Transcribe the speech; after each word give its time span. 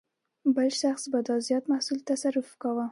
بل 0.55 0.67
شخص 0.81 1.09
به 1.09 1.21
دا 1.27 1.35
زیات 1.45 1.63
محصول 1.71 1.99
تصرف 2.09 2.47
کاوه. 2.61 2.79